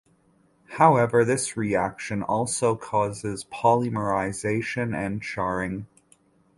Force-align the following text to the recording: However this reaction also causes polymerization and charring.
However 0.79 1.23
this 1.23 1.55
reaction 1.55 2.23
also 2.23 2.75
causes 2.75 3.43
polymerization 3.53 4.95
and 4.95 5.21
charring. 5.21 5.85